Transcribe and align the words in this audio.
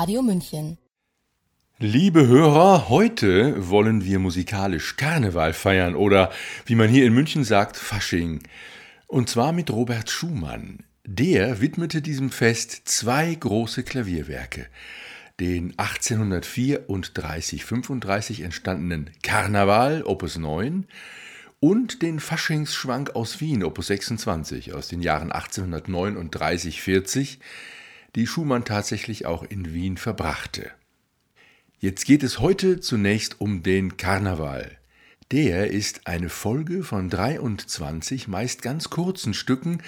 Radio 0.00 0.22
München. 0.22 0.78
Liebe 1.78 2.26
Hörer, 2.26 2.88
heute 2.88 3.68
wollen 3.68 4.02
wir 4.02 4.18
musikalisch 4.18 4.96
Karneval 4.96 5.52
feiern 5.52 5.94
oder 5.94 6.32
wie 6.64 6.74
man 6.74 6.88
hier 6.88 7.04
in 7.04 7.12
München 7.12 7.44
sagt, 7.44 7.76
Fasching. 7.76 8.42
Und 9.08 9.28
zwar 9.28 9.52
mit 9.52 9.70
Robert 9.70 10.08
Schumann. 10.08 10.84
Der 11.04 11.60
widmete 11.60 12.00
diesem 12.00 12.30
Fest 12.30 12.80
zwei 12.86 13.34
große 13.34 13.82
Klavierwerke. 13.82 14.68
Den 15.38 15.74
1834-35 15.74 18.42
entstandenen 18.42 19.10
Karneval, 19.22 20.02
Opus 20.04 20.38
9, 20.38 20.86
und 21.60 22.00
den 22.00 22.20
Faschingsschwank 22.20 23.16
aus 23.16 23.42
Wien, 23.42 23.62
Opus 23.62 23.88
26, 23.88 24.72
aus 24.72 24.88
den 24.88 25.02
Jahren 25.02 25.30
1839-40, 25.30 27.36
die 28.14 28.26
Schumann 28.26 28.64
tatsächlich 28.64 29.26
auch 29.26 29.42
in 29.42 29.72
Wien 29.72 29.96
verbrachte. 29.96 30.70
Jetzt 31.78 32.04
geht 32.04 32.22
es 32.22 32.40
heute 32.40 32.80
zunächst 32.80 33.40
um 33.40 33.62
den 33.62 33.96
Karneval. 33.96 34.76
Der 35.32 35.70
ist 35.70 36.06
eine 36.06 36.28
Folge 36.28 36.82
von 36.82 37.08
23 37.08 38.26
meist 38.26 38.62
ganz 38.62 38.90
kurzen 38.90 39.32
Stücken, 39.32 39.80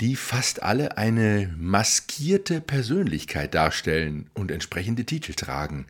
die 0.00 0.16
fast 0.16 0.62
alle 0.62 0.96
eine 0.96 1.54
maskierte 1.58 2.60
Persönlichkeit 2.60 3.54
darstellen 3.54 4.30
und 4.32 4.50
entsprechende 4.50 5.04
Titel 5.04 5.34
tragen. 5.34 5.86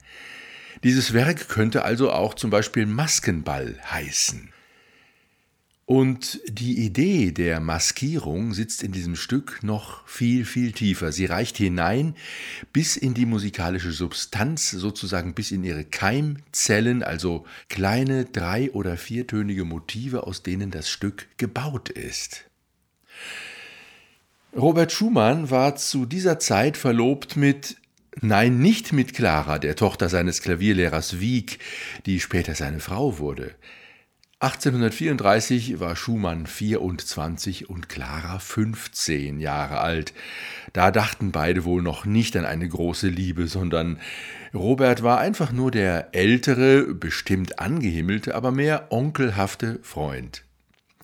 Dieses 0.83 1.13
Werk 1.13 1.49
könnte 1.49 1.85
also 1.85 2.11
auch 2.11 2.35
zum 2.35 2.51
Beispiel 2.51 2.87
Maskenball 2.87 3.77
heißen. 3.91 4.51
Und 5.89 6.43
die 6.47 6.85
Idee 6.85 7.33
der 7.33 7.61
Maskierung 7.61 8.53
sitzt 8.53 8.83
in 8.83 8.93
diesem 8.93 9.17
Stück 9.17 9.61
noch 9.63 10.07
viel, 10.07 10.45
viel 10.45 10.73
tiefer. 10.73 11.13
Sie 11.13 11.25
reicht 11.25 11.57
hinein 11.57 12.15
bis 12.75 12.99
in 12.99 13.15
die 13.15 13.25
musikalische 13.25 13.93
Substanz, 13.93 14.71
sozusagen 14.71 15.33
bis 15.33 15.51
in 15.51 15.65
ihre 15.65 15.85
Keimzellen, 15.85 17.03
also 17.03 17.47
kleine 17.71 18.27
drei- 18.27 18.71
oder 18.73 18.99
viertönige 18.99 19.65
Motive, 19.65 20.27
aus 20.27 20.43
denen 20.43 20.71
das 20.71 20.91
Stück 20.91 21.27
gebaut 21.39 21.89
ist. 21.89 22.45
Robert 24.55 24.93
Schumann 24.93 25.49
war 25.49 25.77
zu 25.77 26.05
dieser 26.05 26.39
Zeit 26.39 26.77
verlobt 26.77 27.35
mit 27.35 27.77
Nein, 28.21 28.59
nicht 28.59 28.93
mit 28.93 29.15
Clara, 29.15 29.59
der 29.59 29.75
Tochter 29.75 30.11
seines 30.11 30.43
Klavierlehrers 30.43 31.19
Wieck, 31.19 31.61
die 32.05 32.21
später 32.21 32.55
seine 32.55 32.81
Frau 32.81 33.19
wurde. 33.19 33.55
1834 34.41 35.81
war 35.81 35.97
Schumann 35.97 36.47
24 36.47 37.69
und 37.69 37.89
Clara 37.89 38.39
15 38.39 39.41
Jahre 39.41 39.81
alt. 39.81 40.15
Da 40.73 40.93
dachten 40.93 41.33
beide 41.33 41.65
wohl 41.65 41.83
noch 41.83 42.05
nicht 42.05 42.37
an 42.37 42.45
eine 42.45 42.69
große 42.69 43.09
Liebe, 43.09 43.49
sondern 43.49 43.99
Robert 44.55 45.03
war 45.03 45.19
einfach 45.19 45.51
nur 45.51 45.73
der 45.73 46.11
ältere, 46.13 46.95
bestimmt 46.95 47.59
angehimmelte, 47.59 48.37
aber 48.37 48.53
mehr 48.53 48.93
onkelhafte 48.93 49.81
Freund. 49.83 50.45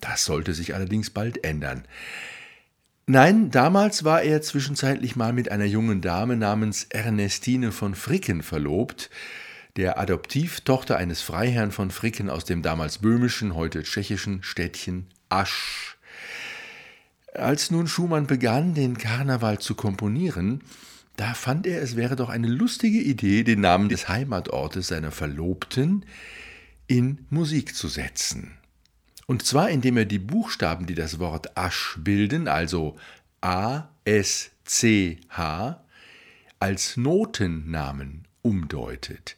Das 0.00 0.24
sollte 0.24 0.54
sich 0.54 0.76
allerdings 0.76 1.10
bald 1.10 1.42
ändern. 1.42 1.82
Nein, 3.06 3.50
damals 3.50 4.04
war 4.04 4.22
er 4.22 4.42
zwischenzeitlich 4.42 5.16
mal 5.16 5.32
mit 5.32 5.50
einer 5.50 5.64
jungen 5.64 6.00
Dame 6.00 6.36
namens 6.36 6.86
Ernestine 6.88 7.72
von 7.72 7.96
Fricken 7.96 8.44
verlobt, 8.44 9.10
der 9.76 9.98
Adoptivtochter 9.98 10.96
eines 10.96 11.20
Freiherrn 11.20 11.72
von 11.72 11.90
Fricken 11.90 12.30
aus 12.30 12.44
dem 12.44 12.62
damals 12.62 12.98
böhmischen, 12.98 13.54
heute 13.54 13.82
tschechischen 13.82 14.42
Städtchen 14.42 15.08
Asch. 15.28 15.96
Als 17.34 17.72
nun 17.72 17.88
Schumann 17.88 18.28
begann, 18.28 18.74
den 18.74 18.96
Karneval 18.96 19.58
zu 19.58 19.74
komponieren, 19.74 20.62
da 21.16 21.34
fand 21.34 21.66
er, 21.66 21.82
es 21.82 21.96
wäre 21.96 22.14
doch 22.14 22.28
eine 22.28 22.46
lustige 22.46 23.00
Idee, 23.00 23.42
den 23.42 23.60
Namen 23.60 23.88
des 23.88 24.08
Heimatortes 24.08 24.88
seiner 24.88 25.10
Verlobten 25.10 26.06
in 26.86 27.26
Musik 27.30 27.74
zu 27.74 27.88
setzen. 27.88 28.56
Und 29.26 29.44
zwar 29.44 29.70
indem 29.70 29.96
er 29.96 30.04
die 30.04 30.18
Buchstaben, 30.18 30.86
die 30.86 30.94
das 30.94 31.18
Wort 31.18 31.56
Asch 31.56 31.96
bilden, 31.98 32.46
also 32.46 32.96
A, 33.40 33.88
S, 34.04 34.50
C, 34.64 35.18
H, 35.30 35.82
als 36.60 36.96
Notennamen 36.96 38.26
umdeutet. 38.44 39.36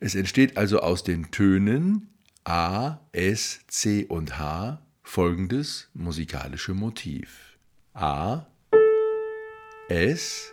Es 0.00 0.14
entsteht 0.14 0.56
also 0.58 0.80
aus 0.80 1.04
den 1.04 1.30
Tönen 1.30 2.10
A, 2.44 2.98
S, 3.12 3.60
C 3.68 4.04
und 4.04 4.38
H 4.38 4.82
folgendes 5.02 5.88
musikalische 5.94 6.74
Motiv. 6.74 7.56
A, 7.94 8.46
S, 9.88 10.52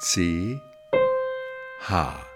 C, 0.00 0.60
H. 1.80 2.35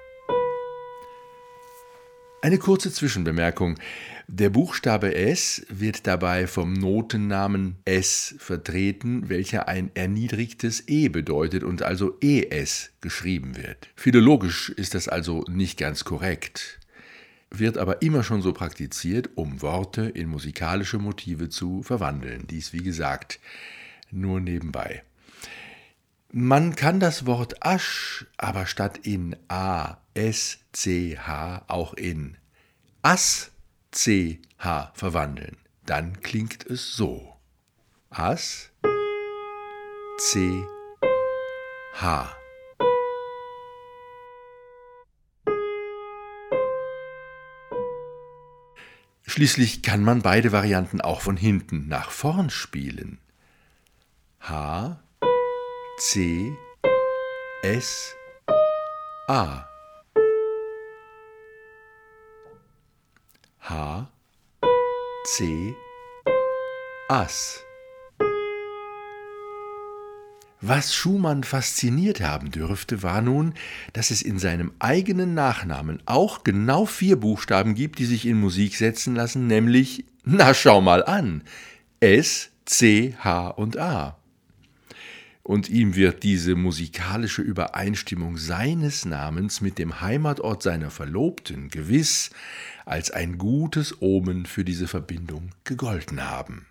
Eine 2.43 2.57
kurze 2.57 2.91
Zwischenbemerkung. 2.91 3.79
Der 4.27 4.49
Buchstabe 4.49 5.15
S 5.15 5.67
wird 5.69 6.07
dabei 6.07 6.47
vom 6.47 6.73
Notennamen 6.73 7.77
S 7.85 8.35
vertreten, 8.39 9.29
welcher 9.29 9.69
ein 9.69 9.91
erniedrigtes 9.95 10.89
E 10.89 11.09
bedeutet 11.09 11.65
und 11.65 11.83
also 11.83 12.17
ES 12.23 12.93
geschrieben 13.03 13.59
wird. 13.59 13.89
Philologisch 13.95 14.71
ist 14.71 14.95
das 14.95 15.07
also 15.07 15.45
nicht 15.51 15.79
ganz 15.79 16.05
korrekt, 16.05 16.81
wird 17.51 17.77
aber 17.77 18.01
immer 18.01 18.23
schon 18.23 18.41
so 18.41 18.55
praktiziert, 18.55 19.29
um 19.35 19.61
Worte 19.61 20.03
in 20.09 20.31
musikalische 20.31 20.99
Motive 20.99 21.51
zu 21.51 21.83
verwandeln. 21.83 22.47
Dies, 22.47 22.73
wie 22.73 22.83
gesagt, 22.83 23.39
nur 24.11 24.41
nebenbei. 24.41 25.03
Man 26.33 26.75
kann 26.75 27.01
das 27.01 27.27
Wort 27.27 27.63
Asch 27.67 28.25
aber 28.39 28.65
statt 28.65 29.01
in 29.03 29.37
A, 29.49 30.00
S, 30.15 30.59
C, 30.73 31.17
H 31.17 31.65
auch 31.69 31.95
in 31.95 32.37
Ass 33.03 33.53
CH 33.93 34.93
verwandeln. 34.95 35.57
Dann 35.87 36.21
klingt 36.21 36.67
es 36.67 36.95
so. 36.95 37.37
As, 38.11 38.71
C, 40.19 40.65
H. 41.95 42.37
Schließlich 49.27 49.83
kann 49.83 50.03
man 50.03 50.23
beide 50.23 50.51
Varianten 50.51 51.01
auch 51.01 51.21
von 51.21 51.37
hinten 51.37 51.87
nach 51.87 52.11
vorn 52.11 52.51
spielen. 52.51 53.19
H, 54.41 55.01
C, 55.99 56.53
S, 57.63 58.15
A. 59.29 59.70
H, 63.71 64.09
C, 65.23 65.77
Ass. 67.09 67.61
Was 70.61 70.93
Schumann 70.93 71.45
fasziniert 71.45 72.21
haben 72.21 72.51
dürfte, 72.51 73.05
war 73.05 73.23
nun, 73.23 73.55
dass 73.93 74.11
es 74.11 74.23
in 74.23 74.41
seinem 74.41 74.73
eigenen 74.81 75.35
Nachnamen 75.35 76.03
auch 76.05 76.43
genau 76.43 76.85
vier 76.85 77.15
Buchstaben 77.15 77.77
gibt, 77.77 78.01
die 78.01 78.07
sich 78.07 78.27
in 78.27 78.41
Musik 78.41 78.75
setzen 78.75 79.15
lassen, 79.15 79.47
nämlich, 79.47 80.05
na 80.25 80.53
schau 80.53 80.81
mal 80.81 81.05
an, 81.05 81.45
S, 82.01 82.51
C, 82.65 83.15
H 83.21 83.51
und 83.51 83.79
A 83.79 84.20
und 85.43 85.69
ihm 85.69 85.97
wird 85.97 86.23
diese 86.23 86.55
musikalische 86.55 87.43
Übereinstimmung 87.43 88.37
seines 88.37 89.05
Namens 89.05 89.61
mit 89.61 89.79
dem 89.79 90.01
Heimatort 90.01 90.63
seiner 90.63 90.91
Verlobten 90.91 91.69
gewiss 91.69 92.31
als 92.85 93.11
ein 93.11 93.39
gutes 93.39 94.01
Omen 94.01 94.47
für 94.47 94.65
diese 94.65 94.89
Verbindung 94.89 95.51
gegolten 95.65 96.29
haben. 96.29 96.67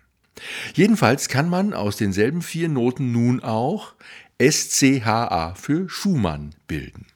Jedenfalls 0.74 1.28
kann 1.28 1.48
man 1.48 1.74
aus 1.74 1.96
denselben 1.96 2.42
vier 2.42 2.68
Noten 2.68 3.12
nun 3.12 3.42
auch 3.42 3.94
SCHA 4.40 5.54
für 5.54 5.88
Schumann 5.88 6.54
bilden. 6.66 7.06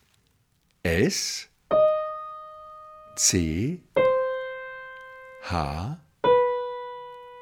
S, 0.82 1.48
C, 3.16 3.80
H, 5.42 5.98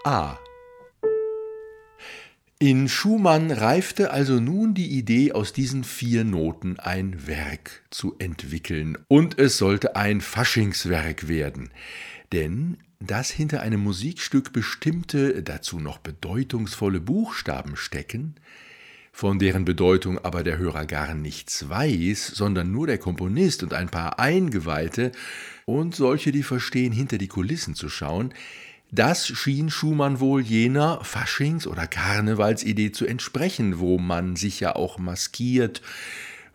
A. 0.04 0.41
In 2.62 2.88
Schumann 2.88 3.50
reifte 3.50 4.12
also 4.12 4.38
nun 4.38 4.72
die 4.72 4.96
Idee, 4.96 5.32
aus 5.32 5.52
diesen 5.52 5.82
vier 5.82 6.22
Noten 6.22 6.78
ein 6.78 7.26
Werk 7.26 7.82
zu 7.90 8.14
entwickeln. 8.20 8.96
Und 9.08 9.36
es 9.36 9.58
sollte 9.58 9.96
ein 9.96 10.20
Faschingswerk 10.20 11.26
werden. 11.26 11.70
Denn 12.30 12.76
dass 13.00 13.30
hinter 13.32 13.62
einem 13.62 13.82
Musikstück 13.82 14.52
bestimmte, 14.52 15.42
dazu 15.42 15.80
noch 15.80 15.98
bedeutungsvolle 15.98 17.00
Buchstaben 17.00 17.74
stecken, 17.74 18.36
von 19.10 19.40
deren 19.40 19.64
Bedeutung 19.64 20.24
aber 20.24 20.44
der 20.44 20.58
Hörer 20.58 20.86
gar 20.86 21.14
nichts 21.14 21.68
weiß, 21.68 22.28
sondern 22.28 22.70
nur 22.70 22.86
der 22.86 22.98
Komponist 22.98 23.64
und 23.64 23.74
ein 23.74 23.88
paar 23.88 24.20
Eingeweihte 24.20 25.10
und 25.64 25.96
solche, 25.96 26.30
die 26.30 26.44
verstehen, 26.44 26.92
hinter 26.92 27.18
die 27.18 27.26
Kulissen 27.26 27.74
zu 27.74 27.88
schauen, 27.88 28.32
das 28.92 29.26
schien 29.26 29.70
Schumann 29.70 30.20
wohl 30.20 30.42
jener 30.42 31.02
Faschings- 31.02 31.66
oder 31.66 31.86
Karnevalsidee 31.86 32.92
zu 32.92 33.06
entsprechen, 33.06 33.78
wo 33.78 33.98
man 33.98 34.36
sich 34.36 34.60
ja 34.60 34.76
auch 34.76 34.98
maskiert, 34.98 35.80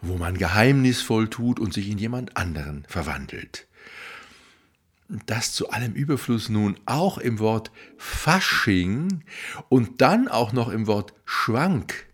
wo 0.02 0.18
man 0.18 0.38
geheimnisvoll 0.38 1.30
tut 1.30 1.60
und 1.60 1.74
sich 1.74 1.90
in 1.90 1.98
jemand 1.98 2.38
anderen 2.38 2.86
verwandelt. 2.88 3.68
Das 5.26 5.52
zu 5.52 5.72
allem 5.72 5.94
Überfluss 5.94 6.48
nun 6.50 6.78
auch 6.86 7.18
im 7.18 7.40
Wort 7.40 7.72
Fasching 7.98 9.24
und 9.68 10.02
dann 10.02 10.28
auch 10.28 10.54
noch 10.54 10.70
im 10.70 10.86
Wort 10.86 11.14
Schwank 11.26 12.06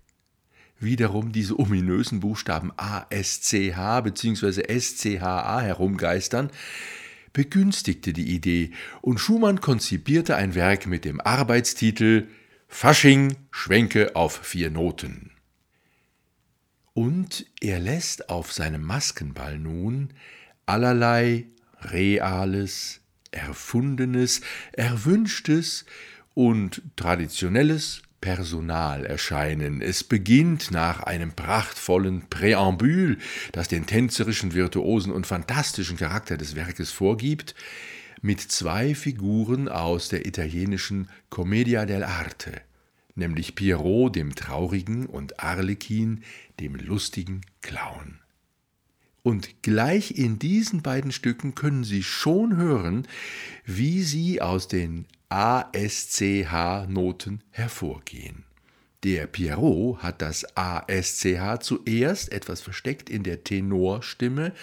wiederum 0.80 1.32
diese 1.32 1.60
ominösen 1.60 2.22
Buchstaben 2.22 2.72
A, 2.78 3.06
S, 3.10 3.42
C, 3.42 3.76
H 3.76 4.02
bzw. 4.02 4.62
S, 4.62 4.98
C, 4.98 5.20
H, 5.20 5.42
A 5.42 5.62
herumgeistern, 5.62 6.50
begünstigte 7.34 8.14
die 8.14 8.34
Idee 8.34 8.72
und 9.02 9.20
Schumann 9.20 9.60
konzipierte 9.60 10.36
ein 10.36 10.56
Werk 10.56 10.86
mit 10.86 11.04
dem 11.04 11.20
Arbeitstitel 11.20 12.28
Fasching 12.68 13.36
Schwenke 13.52 14.16
auf 14.16 14.38
vier 14.46 14.72
Noten. 14.72 15.32
Und 16.94 17.46
er 17.60 17.80
lässt 17.80 18.30
auf 18.30 18.54
seinem 18.54 18.84
Maskenball 18.84 19.58
nun 19.58 20.14
allerlei 20.66 21.48
Reales, 21.82 23.02
Erfundenes, 23.32 24.42
Erwünschtes 24.74 25.86
und 26.36 26.82
Traditionelles 26.96 28.04
Personal 28.24 29.06
erscheinen. 29.06 29.82
Es 29.82 30.06
beginnt 30.06 30.72
nach 30.72 31.04
einem 31.04 31.34
prachtvollen 31.34 32.30
Präambül, 32.30 33.18
das 33.52 33.68
den 33.68 33.86
tänzerischen, 33.86 34.54
virtuosen 34.54 35.12
und 35.12 35.28
fantastischen 35.28 35.98
Charakter 35.98 36.38
des 36.38 36.56
Werkes 36.56 36.90
vorgibt, 36.90 37.54
mit 38.22 38.40
zwei 38.40 38.96
Figuren 38.96 39.68
aus 39.68 40.08
der 40.08 40.26
italienischen 40.26 41.10
Commedia 41.30 41.84
dell'arte, 41.84 42.62
nämlich 43.16 43.56
Pierrot 43.56 44.16
dem 44.16 44.34
Traurigen 44.34 45.06
und 45.06 45.42
Arlekin 45.42 46.24
dem 46.62 46.76
lustigen 46.76 47.42
Clown. 47.62 48.20
Und 49.22 49.62
gleich 49.64 50.12
in 50.12 50.40
diesen 50.40 50.82
beiden 50.82 51.12
Stücken 51.12 51.56
können 51.56 51.84
Sie 51.84 52.04
schon 52.04 52.56
hören, 52.56 53.06
wie 53.66 54.02
sie 54.02 54.42
aus 54.42 54.70
den 54.70 55.08
ASCH-Noten 55.34 57.42
hervorgehen. 57.50 58.44
Der 59.04 59.26
Pierrot 59.26 60.04
hat 60.04 60.22
das 60.22 60.46
ASCH 60.56 61.62
zuerst 61.62 62.32
etwas 62.32 62.62
versteckt 62.62 63.10
in 63.10 63.24
der 63.24 63.44
Tenorstimme 63.44 64.54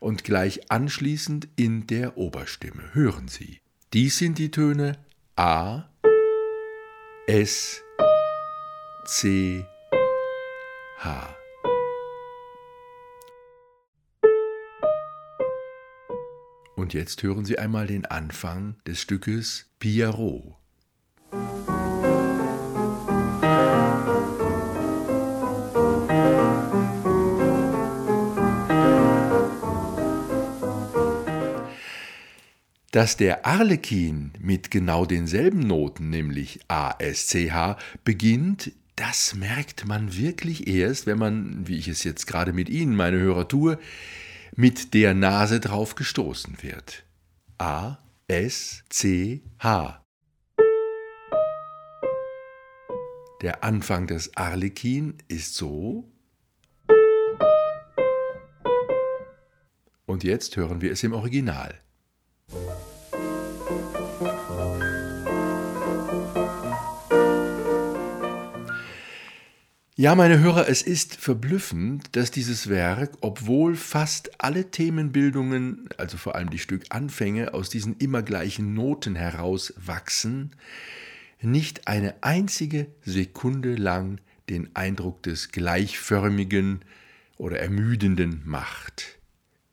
und 0.00 0.22
gleich 0.22 0.70
anschließend 0.70 1.48
in 1.56 1.86
der 1.86 2.18
Oberstimme. 2.18 2.90
Hören 2.92 3.28
Sie. 3.28 3.60
Dies 3.94 4.18
sind 4.18 4.38
die 4.38 4.50
Töne 4.50 4.98
A, 5.36 5.84
S, 7.26 7.80
C, 9.06 9.64
H. 10.98 11.33
Und 16.76 16.92
jetzt 16.92 17.22
hören 17.22 17.44
Sie 17.44 17.58
einmal 17.58 17.86
den 17.86 18.04
Anfang 18.04 18.76
des 18.86 19.00
Stückes 19.00 19.70
Pierrot. 19.78 20.56
Dass 32.90 33.16
der 33.16 33.44
Arlekin 33.44 34.32
mit 34.38 34.70
genau 34.70 35.04
denselben 35.04 35.60
Noten, 35.60 36.10
nämlich 36.10 36.60
A, 36.68 36.94
S, 36.98 37.26
C, 37.26 37.50
H, 37.50 37.76
beginnt, 38.04 38.72
das 38.96 39.34
merkt 39.34 39.86
man 39.86 40.16
wirklich 40.16 40.68
erst, 40.68 41.06
wenn 41.06 41.18
man, 41.18 41.66
wie 41.66 41.76
ich 41.76 41.88
es 41.88 42.04
jetzt 42.04 42.26
gerade 42.26 42.52
mit 42.52 42.68
Ihnen, 42.68 42.94
meine 42.94 43.18
Hörer, 43.18 43.48
tue, 43.48 43.78
mit 44.56 44.94
der 44.94 45.14
Nase 45.14 45.58
drauf 45.58 45.94
gestoßen 45.94 46.62
wird. 46.62 47.04
A, 47.58 47.98
S, 48.28 48.84
C, 48.88 49.42
H. 49.58 50.00
Der 53.42 53.64
Anfang 53.64 54.06
des 54.06 54.36
Arlekin 54.36 55.18
ist 55.28 55.54
so. 55.54 56.08
Und 60.06 60.22
jetzt 60.22 60.56
hören 60.56 60.80
wir 60.80 60.92
es 60.92 61.02
im 61.02 61.12
Original. 61.12 61.80
Ja, 69.96 70.16
meine 70.16 70.40
Hörer, 70.40 70.68
es 70.68 70.82
ist 70.82 71.14
verblüffend, 71.14 72.16
dass 72.16 72.32
dieses 72.32 72.68
Werk, 72.68 73.16
obwohl 73.20 73.76
fast 73.76 74.42
alle 74.42 74.72
Themenbildungen, 74.72 75.88
also 75.98 76.16
vor 76.16 76.34
allem 76.34 76.50
die 76.50 76.58
Stückanfänge, 76.58 77.54
aus 77.54 77.70
diesen 77.70 77.96
immer 77.98 78.24
gleichen 78.24 78.74
Noten 78.74 79.14
herauswachsen, 79.14 80.56
nicht 81.40 81.86
eine 81.86 82.16
einzige 82.24 82.88
Sekunde 83.02 83.76
lang 83.76 84.20
den 84.48 84.74
Eindruck 84.74 85.22
des 85.22 85.52
gleichförmigen 85.52 86.80
oder 87.36 87.60
ermüdenden 87.60 88.42
macht. 88.44 89.20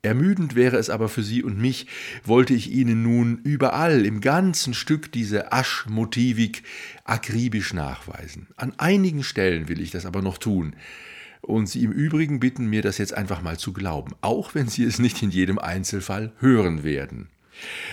Ermüdend 0.04 0.56
wäre 0.56 0.78
es 0.78 0.90
aber 0.90 1.10
für 1.10 1.22
Sie 1.22 1.44
und 1.44 1.60
mich, 1.60 1.86
wollte 2.24 2.56
ich 2.56 2.72
Ihnen 2.72 3.04
nun 3.04 3.40
überall 3.44 4.04
im 4.04 4.20
ganzen 4.20 4.74
Stück 4.74 5.12
diese 5.12 5.52
Aschmotivik 5.52 6.64
akribisch 7.04 7.74
nachweisen. 7.74 8.48
An 8.56 8.74
einigen 8.78 9.24
Stellen 9.24 9.70
will 9.70 9.80
ich 9.80 9.92
das 9.92 10.08
aber 10.08 10.24
noch 10.24 10.40
tun 10.40 10.76
und 11.42 11.68
Sie 11.68 11.84
im 11.84 11.92
Übrigen 11.92 12.40
bitten, 12.40 12.66
mir 12.66 12.82
das 12.82 12.98
jetzt 12.98 13.14
einfach 13.14 13.44
mal 13.44 13.60
zu 13.60 13.74
glauben, 13.74 14.16
auch 14.22 14.56
wenn 14.56 14.68
Sie 14.68 14.84
es 14.84 14.98
nicht 14.98 15.22
in 15.22 15.30
jedem 15.30 15.60
Einzelfall 15.60 16.32
hören 16.40 16.84
werden. 16.84 17.30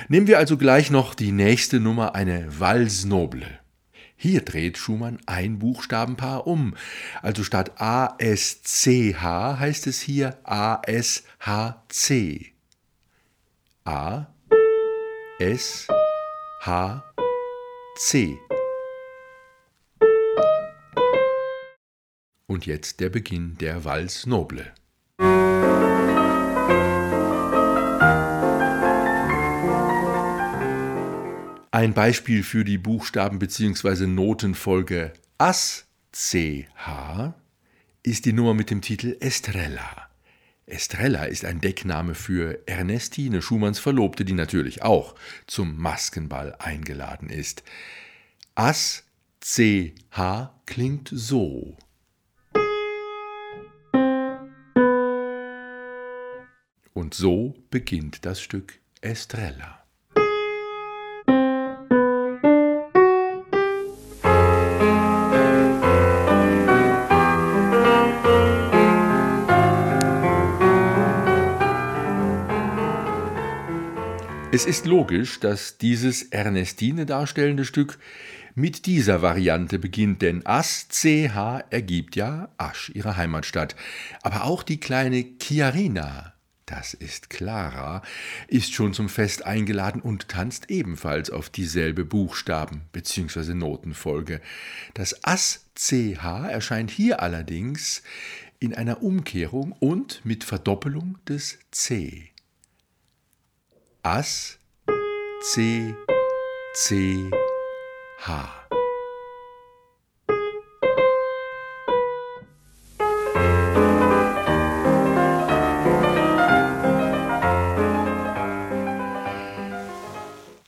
Nehmen 0.08 0.26
wir 0.26 0.38
also 0.38 0.56
gleich 0.56 0.90
noch 0.90 1.14
die 1.14 1.32
nächste 1.32 1.78
Nummer, 1.78 2.14
eine 2.14 2.46
Valse 2.58 3.06
Noble. 3.06 3.58
Hier 4.20 4.40
dreht 4.40 4.78
Schumann 4.78 5.20
ein 5.26 5.60
Buchstabenpaar 5.60 6.48
um. 6.48 6.74
Also 7.22 7.44
statt 7.44 7.80
ASCH 7.80 9.22
heißt 9.22 9.86
es 9.86 10.00
hier 10.00 10.38
ASHC. 10.42 11.22
A 13.84 14.26
S 15.38 15.86
H 16.62 17.04
C. 17.96 18.36
Und 22.48 22.66
jetzt 22.66 22.98
der 22.98 23.10
Beginn 23.10 23.56
der 23.58 23.84
Valse 23.84 24.28
Noble. 24.28 24.74
Ein 31.70 31.92
Beispiel 31.92 32.42
für 32.44 32.64
die 32.64 32.78
Buchstaben- 32.78 33.38
bzw. 33.38 34.06
Notenfolge 34.06 35.12
As 35.36 35.86
CH 36.12 37.34
ist 38.02 38.24
die 38.24 38.32
Nummer 38.32 38.54
mit 38.54 38.70
dem 38.70 38.80
Titel 38.80 39.18
Estrella. 39.20 40.08
Estrella 40.64 41.24
ist 41.24 41.44
ein 41.44 41.60
Deckname 41.60 42.14
für 42.14 42.66
Ernestine, 42.66 43.42
Schumanns 43.42 43.78
Verlobte, 43.80 44.24
die 44.24 44.32
natürlich 44.32 44.82
auch 44.82 45.14
zum 45.46 45.76
Maskenball 45.76 46.54
eingeladen 46.58 47.28
ist. 47.28 47.62
As 48.54 49.04
CH 49.40 50.50
klingt 50.64 51.10
so. 51.12 51.76
Und 56.94 57.12
so 57.12 57.54
beginnt 57.70 58.24
das 58.24 58.40
Stück 58.40 58.80
Estrella. 59.02 59.77
Es 74.58 74.66
ist 74.66 74.86
logisch, 74.86 75.38
dass 75.38 75.78
dieses 75.78 76.24
Ernestine 76.32 77.06
darstellende 77.06 77.64
Stück 77.64 77.96
mit 78.56 78.86
dieser 78.86 79.22
Variante 79.22 79.78
beginnt, 79.78 80.20
denn 80.20 80.44
As 80.44 80.88
CH 80.88 81.62
ergibt 81.70 82.16
ja 82.16 82.48
Asch, 82.56 82.90
ihre 82.92 83.16
Heimatstadt. 83.16 83.76
Aber 84.20 84.42
auch 84.42 84.64
die 84.64 84.80
kleine 84.80 85.24
Chiarina, 85.40 86.34
das 86.66 86.92
ist 86.92 87.30
Clara, 87.30 88.02
ist 88.48 88.74
schon 88.74 88.94
zum 88.94 89.08
Fest 89.08 89.46
eingeladen 89.46 90.02
und 90.02 90.28
tanzt 90.28 90.72
ebenfalls 90.72 91.30
auf 91.30 91.50
dieselbe 91.50 92.04
Buchstaben- 92.04 92.80
bzw. 92.90 93.54
Notenfolge. 93.54 94.40
Das 94.94 95.24
As 95.24 95.66
CH 95.76 96.48
erscheint 96.50 96.90
hier 96.90 97.22
allerdings 97.22 98.02
in 98.58 98.74
einer 98.74 99.04
Umkehrung 99.04 99.70
und 99.78 100.20
mit 100.24 100.42
Verdoppelung 100.42 101.16
des 101.28 101.60
C. 101.70 102.32
As 104.10 104.58
C 105.42 105.94
C 106.72 107.30
H. 108.20 108.48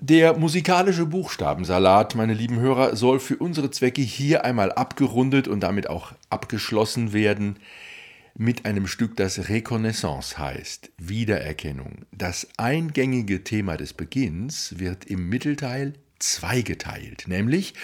Der 0.01 0.37
musikalische 0.37 1.07
Buchstabensalat, 1.07 2.15
meine 2.15 2.35
lieben 2.35 2.59
Hörer, 2.59 2.95
soll 2.95 3.21
für 3.21 3.39
unsere 3.39 3.71
Zwecke 3.71 4.03
hier 4.03 4.45
einmal 4.45 4.71
abgerundet 4.71 5.49
und 5.49 5.61
damit 5.61 5.89
auch 5.89 6.13
abgeschlossen 6.29 7.15
werden 7.15 7.57
mit 8.41 8.65
einem 8.65 8.87
Stück, 8.87 9.17
das 9.17 9.51
Reconnaissance 9.51 10.39
heißt, 10.39 10.93
Wiedererkennung. 10.97 12.07
Das 12.11 12.49
eingängige 12.57 13.45
Thema 13.45 13.77
des 13.77 13.93
Beginns 13.93 14.79
wird 14.79 15.05
im 15.05 15.29
Mittelteil 15.29 15.93
zweigeteilt, 16.19 17.25
nämlich 17.29 17.75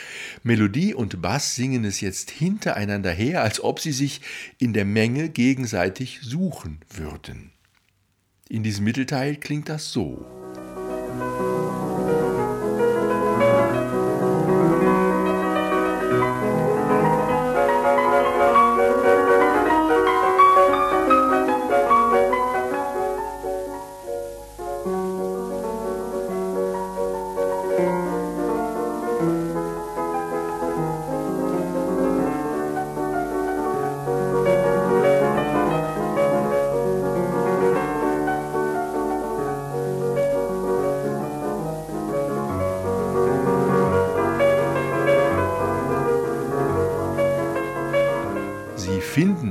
Melodie 0.44 0.94
und 0.94 1.20
Bass 1.20 1.56
singen 1.56 1.84
es 1.84 2.00
jetzt 2.00 2.30
hintereinander 2.30 3.12
her, 3.12 3.42
als 3.42 3.62
ob 3.62 3.80
sie 3.80 3.92
sich 3.92 4.22
in 4.56 4.72
der 4.72 4.86
Menge 4.86 5.28
gegenseitig 5.28 6.20
suchen 6.22 6.80
würden. 6.88 7.52
In 8.48 8.62
diesem 8.62 8.84
Mittelteil 8.84 9.36
klingt 9.36 9.68
das 9.68 9.92
so. 9.92 10.24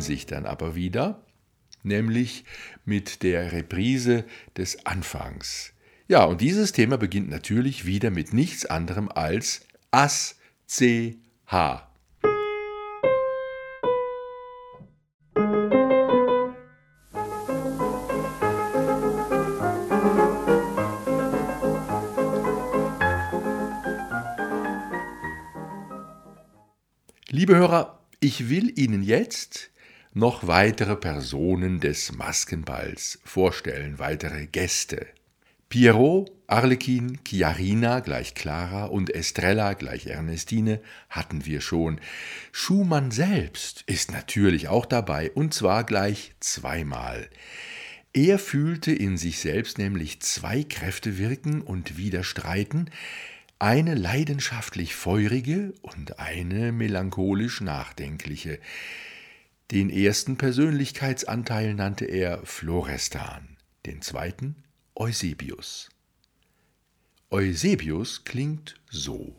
Sich 0.06 0.26
dann 0.26 0.46
aber 0.46 0.76
wieder, 0.76 1.24
nämlich 1.84 2.46
mit 2.86 3.24
der 3.24 3.52
Reprise 3.52 4.26
des 4.58 4.86
Anfangs. 4.86 5.74
Ja, 6.08 6.24
und 6.26 6.42
dieses 6.42 6.72
Thema 6.72 6.98
beginnt 6.98 7.30
natürlich 7.30 7.86
wieder 7.86 8.12
mit 8.12 8.32
nichts 8.32 8.66
anderem 8.66 9.10
als 9.10 9.66
As, 9.92 10.38
C, 10.68 11.18
H. 11.48 11.90
Liebe 27.30 27.56
Hörer, 27.58 28.00
ich 28.22 28.50
will 28.50 28.72
Ihnen 28.80 29.04
jetzt 29.04 29.72
noch 30.16 30.48
weitere 30.48 30.96
Personen 30.96 31.82
des 31.82 32.14
Maskenballs 32.14 33.20
vorstellen, 33.26 34.00
weitere 34.00 34.48
Gäste. 34.48 35.08
Pierrot, 35.68 36.32
Arlekin, 36.48 37.20
Chiarina 37.28 38.00
gleich 38.00 38.34
Clara 38.34 38.86
und 38.86 39.14
Estrella 39.14 39.74
gleich 39.74 40.08
Ernestine 40.08 40.80
hatten 41.10 41.46
wir 41.46 41.60
schon. 41.60 42.00
Schumann 42.54 43.12
selbst 43.12 43.84
ist 43.88 44.14
natürlich 44.14 44.70
auch 44.70 44.86
dabei 44.86 45.32
und 45.32 45.54
zwar 45.54 45.84
gleich 45.84 46.34
zweimal. 46.40 47.30
Er 48.14 48.40
fühlte 48.40 48.94
in 48.94 49.18
sich 49.18 49.40
selbst 49.40 49.78
nämlich 49.78 50.22
zwei 50.22 50.64
Kräfte 50.64 51.18
wirken 51.18 51.62
und 51.62 51.98
widerstreiten, 51.98 52.90
eine 53.60 53.96
leidenschaftlich 53.96 54.96
feurige 54.96 55.74
und 55.82 56.20
eine 56.20 56.72
melancholisch 56.72 57.60
nachdenkliche. 57.60 58.60
Den 59.72 59.90
ersten 59.90 60.38
Persönlichkeitsanteil 60.38 61.74
nannte 61.74 62.06
er 62.06 62.46
Florestan, 62.46 63.58
den 63.88 64.04
zweiten 64.04 64.64
Eusebius. 64.96 65.90
Eusebius 67.32 68.26
klingt 68.26 68.76
so. 68.92 69.36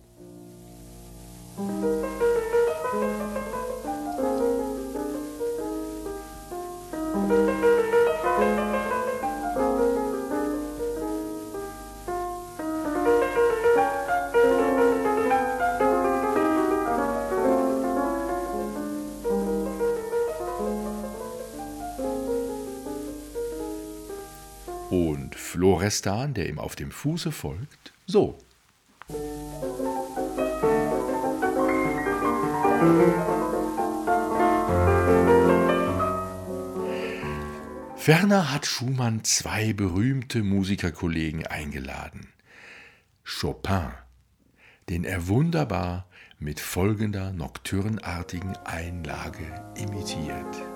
Florestan, 25.87 26.35
der 26.35 26.49
ihm 26.49 26.59
auf 26.59 26.75
dem 26.75 26.91
Fuße 26.91 27.31
folgt, 27.31 27.93
so. 28.07 28.37
Ferner 37.97 38.53
hat 38.53 38.67
Schumann 38.67 39.23
zwei 39.23 39.73
berühmte 39.73 40.43
Musikerkollegen 40.43 41.47
eingeladen. 41.47 42.33
Chopin, 43.25 43.93
den 44.89 45.05
er 45.05 45.29
wunderbar 45.29 46.07
mit 46.41 46.59
folgender 46.59 47.33
nocturnartigen 47.33 48.57
Einlage 48.65 49.65
imitiert. 49.77 50.76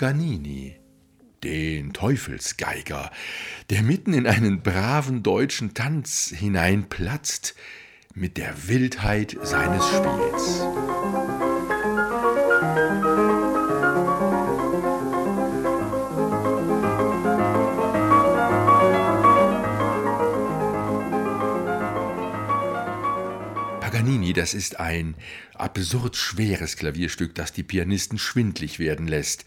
Paganini, 0.00 0.76
den 1.44 1.92
Teufelsgeiger, 1.92 3.10
der 3.68 3.82
mitten 3.82 4.14
in 4.14 4.26
einen 4.26 4.62
braven 4.62 5.22
deutschen 5.22 5.74
Tanz 5.74 6.32
hineinplatzt 6.34 7.54
mit 8.14 8.38
der 8.38 8.66
Wildheit 8.66 9.36
seines 9.42 9.84
Spiels. 9.86 10.60
Paganini, 23.82 24.32
das 24.32 24.54
ist 24.54 24.80
ein 24.80 25.14
absurd 25.52 26.16
schweres 26.16 26.76
Klavierstück, 26.76 27.34
das 27.34 27.52
die 27.52 27.64
Pianisten 27.64 28.16
schwindlig 28.16 28.78
werden 28.78 29.06
lässt. 29.06 29.44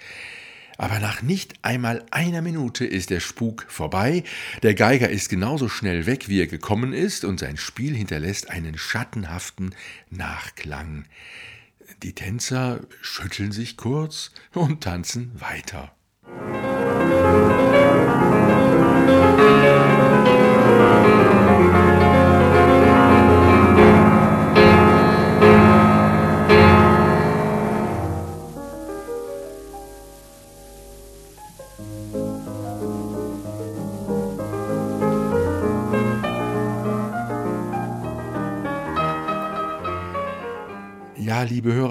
Aber 0.77 0.99
nach 0.99 1.21
nicht 1.21 1.53
einmal 1.61 2.05
einer 2.11 2.41
Minute 2.41 2.85
ist 2.85 3.09
der 3.09 3.19
Spuk 3.19 3.65
vorbei, 3.67 4.23
der 4.63 4.73
Geiger 4.73 5.09
ist 5.09 5.29
genauso 5.29 5.69
schnell 5.69 6.05
weg, 6.05 6.29
wie 6.29 6.41
er 6.41 6.47
gekommen 6.47 6.93
ist, 6.93 7.25
und 7.25 7.39
sein 7.39 7.57
Spiel 7.57 7.95
hinterlässt 7.95 8.49
einen 8.49 8.77
schattenhaften 8.77 9.75
Nachklang. 10.09 11.05
Die 12.01 12.13
Tänzer 12.13 12.81
schütteln 13.01 13.51
sich 13.51 13.77
kurz 13.77 14.31
und 14.53 14.81
tanzen 14.81 15.31
weiter. 15.39 15.95
liebe 17.13 17.72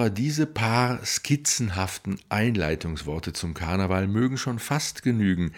Hörer, 0.02 0.11
diese 0.11 0.47
paar 0.47 1.04
skizzenhaften 1.04 2.18
Einleitungsworte 2.28 3.32
zum 3.32 3.54
Karneval 3.54 4.09
mögen 4.09 4.37
schon 4.37 4.59
fast 4.59 5.04
genügen, 5.04 5.52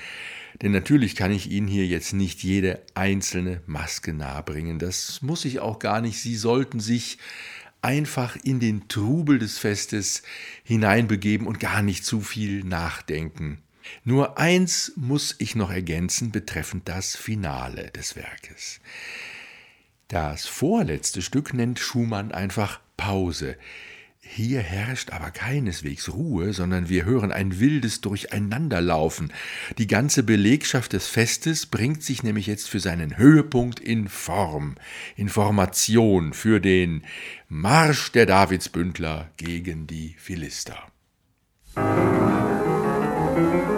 denn 0.60 0.70
natürlich 0.70 1.16
kann 1.16 1.32
ich 1.32 1.50
Ihnen 1.50 1.66
hier 1.66 1.86
jetzt 1.86 2.12
nicht 2.12 2.42
jede 2.42 2.82
einzelne 2.94 3.62
Maske 3.66 4.12
nahebringen. 4.12 4.78
Das 4.78 5.22
muss 5.22 5.46
ich 5.46 5.60
auch 5.60 5.78
gar 5.78 6.02
nicht. 6.02 6.20
Sie 6.20 6.36
sollten 6.36 6.78
sich 6.78 7.18
einfach 7.80 8.36
in 8.36 8.60
den 8.60 8.86
Trubel 8.88 9.38
des 9.38 9.58
Festes 9.58 10.22
hineinbegeben 10.62 11.46
und 11.46 11.58
gar 11.58 11.80
nicht 11.82 12.04
zu 12.04 12.20
viel 12.20 12.64
nachdenken. 12.64 13.62
Nur 14.04 14.36
eins 14.38 14.92
muss 14.96 15.34
ich 15.38 15.54
noch 15.54 15.70
ergänzen 15.70 16.32
betreffend 16.32 16.86
das 16.86 17.16
Finale 17.16 17.90
des 17.92 18.14
Werkes. 18.14 18.80
Das 20.08 20.46
vorletzte 20.46 21.22
Stück 21.22 21.54
nennt 21.54 21.78
Schumann 21.78 22.30
einfach 22.32 22.80
Pause. 22.98 23.56
Hier 24.26 24.60
herrscht 24.60 25.10
aber 25.10 25.30
keineswegs 25.30 26.12
Ruhe, 26.12 26.52
sondern 26.52 26.88
wir 26.88 27.04
hören 27.04 27.30
ein 27.30 27.60
wildes 27.60 28.00
Durcheinanderlaufen. 28.00 29.32
Die 29.78 29.86
ganze 29.86 30.22
Belegschaft 30.22 30.92
des 30.92 31.06
Festes 31.06 31.66
bringt 31.66 32.02
sich 32.02 32.22
nämlich 32.22 32.46
jetzt 32.46 32.68
für 32.68 32.80
seinen 32.80 33.16
Höhepunkt 33.16 33.78
in 33.78 34.08
Form, 34.08 34.74
in 35.14 35.28
Formation 35.28 36.32
für 36.32 36.60
den 36.60 37.04
Marsch 37.48 38.10
der 38.12 38.26
Davidsbündler 38.26 39.30
gegen 39.36 39.86
die 39.86 40.16
Philister. 40.18 40.78
Musik 41.76 43.73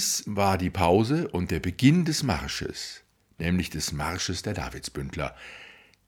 Dies 0.00 0.22
war 0.24 0.56
die 0.56 0.70
Pause 0.70 1.28
und 1.28 1.50
der 1.50 1.60
Beginn 1.60 2.06
des 2.06 2.22
Marsches, 2.22 3.02
nämlich 3.36 3.68
des 3.68 3.92
Marsches 3.92 4.40
der 4.40 4.54
Davidsbündler. 4.54 5.36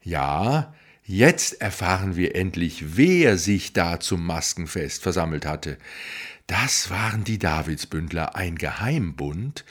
Ja, 0.03 0.73
jetzt 1.05 1.61
erfahren 1.61 2.17
wir 2.17 2.35
endlich, 2.35 2.97
wer 2.97 3.37
sich 3.37 3.75
da 3.75 4.01
zum 4.01 4.25
Maskenfest 4.25 5.03
versammelt 5.03 5.45
hatte. 5.45 5.77
Das 6.47 6.89
waren 6.89 7.25
die 7.25 7.39
Davidsbündler, 7.39 8.35
ein 8.35 8.57
Geheimbund 8.57 9.67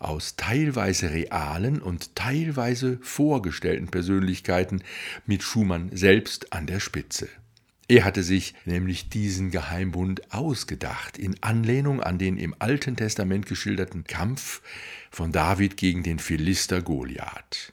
aus 0.00 0.34
teilweise 0.34 1.12
realen 1.12 1.80
und 1.80 2.16
teilweise 2.16 2.98
vorgestellten 3.02 3.86
Persönlichkeiten 3.86 4.82
mit 5.26 5.44
Schumann 5.44 5.90
selbst 5.94 6.52
an 6.52 6.66
der 6.66 6.80
Spitze. 6.80 7.28
Er 7.90 8.04
hatte 8.04 8.22
sich 8.22 8.54
nämlich 8.66 9.08
diesen 9.08 9.50
Geheimbund 9.50 10.32
ausgedacht, 10.32 11.18
in 11.18 11.34
Anlehnung 11.42 12.00
an 12.00 12.18
den 12.18 12.36
im 12.36 12.54
Alten 12.60 12.94
Testament 12.94 13.46
geschilderten 13.46 14.04
Kampf 14.04 14.62
von 15.10 15.32
David 15.32 15.76
gegen 15.76 16.04
den 16.04 16.20
Philister 16.20 16.82
Goliath. 16.82 17.72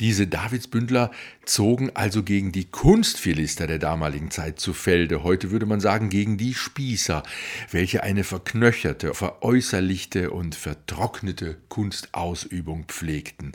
Diese 0.00 0.26
Davidsbündler 0.26 1.10
zogen 1.44 1.90
also 1.94 2.22
gegen 2.22 2.52
die 2.52 2.70
Kunstphilister 2.70 3.66
der 3.66 3.78
damaligen 3.78 4.30
Zeit 4.30 4.60
zu 4.60 4.72
Felde, 4.72 5.22
heute 5.24 5.50
würde 5.50 5.66
man 5.66 5.80
sagen 5.80 6.08
gegen 6.08 6.38
die 6.38 6.54
Spießer, 6.54 7.22
welche 7.70 8.04
eine 8.04 8.24
verknöcherte, 8.24 9.12
veräußerlichte 9.12 10.30
und 10.30 10.54
vertrocknete 10.54 11.58
Kunstausübung 11.68 12.84
pflegten. 12.84 13.52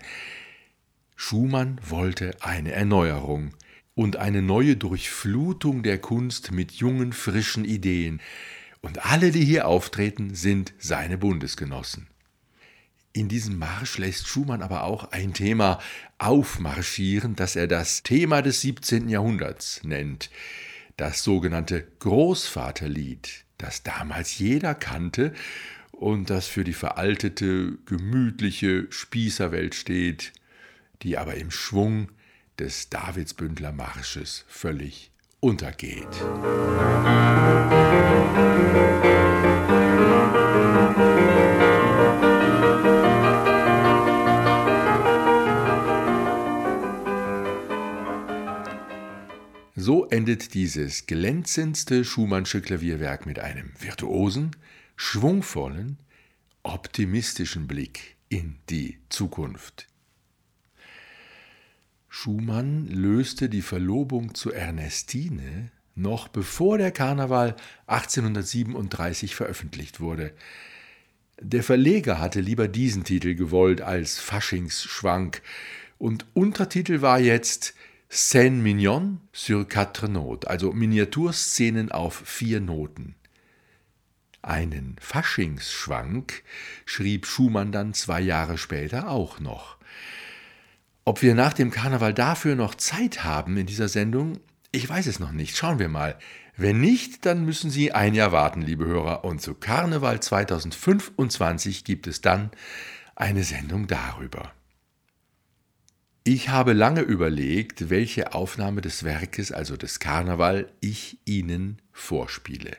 Schumann 1.15 1.81
wollte 1.83 2.35
eine 2.41 2.73
Erneuerung, 2.73 3.55
und 3.95 4.17
eine 4.17 4.41
neue 4.41 4.75
Durchflutung 4.75 5.83
der 5.83 5.99
Kunst 5.99 6.51
mit 6.51 6.71
jungen, 6.71 7.13
frischen 7.13 7.65
Ideen. 7.65 8.21
Und 8.81 9.05
alle, 9.05 9.31
die 9.31 9.45
hier 9.45 9.67
auftreten, 9.67 10.35
sind 10.35 10.73
seine 10.77 11.17
Bundesgenossen. 11.17 12.07
In 13.15 13.29
diesem 13.29 13.59
Marsch 13.59 13.99
lässt 13.99 14.27
Schumann 14.27 14.63
aber 14.63 14.83
auch 14.83 15.11
ein 15.11 15.33
Thema 15.33 15.79
aufmarschieren, 16.17 17.35
das 17.35 17.55
er 17.55 17.67
das 17.67 18.01
Thema 18.01 18.41
des 18.41 18.61
17. 18.61 19.07
Jahrhunderts 19.07 19.81
nennt, 19.83 20.31
das 20.97 21.23
sogenannte 21.23 21.87
Großvaterlied, 21.99 23.45
das 23.59 23.83
damals 23.83 24.39
jeder 24.39 24.73
kannte 24.73 25.33
und 25.91 26.31
das 26.31 26.47
für 26.47 26.63
die 26.63 26.73
veraltete, 26.73 27.77
gemütliche 27.85 28.87
Spießerwelt 28.89 29.75
steht, 29.75 30.33
die 31.03 31.17
aber 31.17 31.35
im 31.35 31.51
Schwung 31.51 32.09
des 32.59 32.89
Davidsbündler 32.89 33.71
Marsches 33.71 34.45
völlig 34.47 35.11
untergeht. 35.39 36.07
So 49.75 50.05
endet 50.07 50.53
dieses 50.53 51.07
glänzendste 51.07 52.05
Schumannsche 52.05 52.61
Klavierwerk 52.61 53.25
mit 53.25 53.39
einem 53.39 53.73
virtuosen, 53.79 54.55
schwungvollen, 54.95 55.97
optimistischen 56.63 57.67
Blick 57.67 58.15
in 58.29 58.55
die 58.69 58.99
Zukunft. 59.09 59.89
Schumann 62.15 62.85
löste 62.89 63.49
die 63.49 63.63
Verlobung 63.63 64.35
zu 64.35 64.53
Ernestine 64.53 65.71
noch 65.95 66.27
bevor 66.27 66.77
der 66.77 66.91
Karneval 66.91 67.55
1837 67.87 69.33
veröffentlicht 69.33 69.99
wurde. 69.99 70.31
Der 71.41 71.63
Verleger 71.63 72.19
hatte 72.19 72.39
lieber 72.39 72.67
diesen 72.67 73.03
Titel 73.03 73.33
gewollt 73.33 73.81
als 73.81 74.19
Faschingsschwank 74.19 75.41
und 75.97 76.27
Untertitel 76.35 77.01
war 77.01 77.19
jetzt 77.19 77.73
Scène 78.11 78.61
mignonne 78.61 79.17
sur 79.33 79.67
quatre 79.67 80.07
notes, 80.07 80.47
also 80.47 80.71
Miniaturszenen 80.71 81.91
auf 81.91 82.21
vier 82.25 82.61
Noten. 82.61 83.15
Einen 84.43 84.97
Faschingsschwank 84.99 86.43
schrieb 86.85 87.25
Schumann 87.25 87.71
dann 87.71 87.95
zwei 87.95 88.21
Jahre 88.21 88.59
später 88.59 89.09
auch 89.09 89.39
noch. 89.39 89.77
Ob 91.05 91.21
wir 91.21 91.35
nach 91.35 91.53
dem 91.53 91.69
Karneval 91.69 92.13
dafür 92.13 92.55
noch 92.55 92.75
Zeit 92.75 93.23
haben 93.23 93.57
in 93.57 93.65
dieser 93.65 93.89
Sendung, 93.89 94.39
ich 94.71 94.87
weiß 94.87 95.07
es 95.07 95.19
noch 95.19 95.33
nicht. 95.33 95.57
Schauen 95.57 95.79
wir 95.79 95.89
mal. 95.89 96.17
Wenn 96.55 96.79
nicht, 96.79 97.25
dann 97.25 97.45
müssen 97.45 97.69
Sie 97.69 97.91
ein 97.91 98.13
Jahr 98.13 98.31
warten, 98.31 98.61
liebe 98.61 98.85
Hörer. 98.85 99.25
Und 99.25 99.41
zu 99.41 99.53
Karneval 99.53 100.21
2025 100.21 101.83
gibt 101.83 102.07
es 102.07 102.21
dann 102.21 102.51
eine 103.15 103.43
Sendung 103.43 103.87
darüber. 103.87 104.53
Ich 106.23 106.49
habe 106.49 106.71
lange 106.71 107.01
überlegt, 107.01 107.89
welche 107.89 108.33
Aufnahme 108.33 108.79
des 108.79 109.03
Werkes, 109.03 109.51
also 109.51 109.75
des 109.75 109.99
Karneval, 109.99 110.71
ich 110.79 111.19
Ihnen 111.25 111.81
vorspiele. 111.91 112.77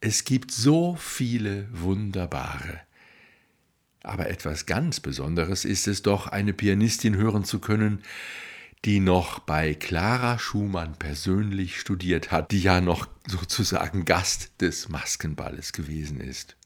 Es 0.00 0.24
gibt 0.24 0.50
so 0.50 0.96
viele 0.96 1.68
wunderbare. 1.72 2.80
Aber 4.04 4.28
etwas 4.28 4.66
ganz 4.66 5.00
Besonderes 5.00 5.64
ist 5.64 5.88
es 5.88 6.02
doch, 6.02 6.28
eine 6.28 6.52
Pianistin 6.52 7.16
hören 7.16 7.44
zu 7.44 7.58
können, 7.58 8.02
die 8.84 9.00
noch 9.00 9.38
bei 9.38 9.72
Clara 9.72 10.38
Schumann 10.38 10.94
persönlich 10.98 11.80
studiert 11.80 12.30
hat, 12.30 12.52
die 12.52 12.60
ja 12.60 12.82
noch 12.82 13.08
sozusagen 13.26 14.04
Gast 14.04 14.60
des 14.60 14.90
Maskenballes 14.90 15.72
gewesen 15.72 16.20
ist. 16.20 16.56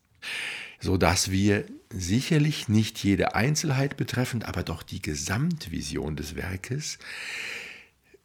So 0.81 0.97
dass 0.97 1.31
wir 1.31 1.65
sicherlich 1.91 2.69
nicht 2.69 3.03
jede 3.05 3.37
Einzelheit 3.37 3.97
betreffend, 3.97 4.45
aber 4.45 4.65
doch 4.65 4.83
die 4.83 5.01
Gesamtvision 5.01 6.17
des 6.17 6.35
Werkes 6.35 6.99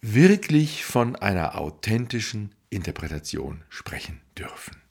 wirklich 0.01 0.83
von 0.83 1.15
einer 1.15 1.55
authentischen 1.55 2.53
Interpretation 2.71 3.63
sprechen 3.69 4.21
dürfen. 4.37 4.82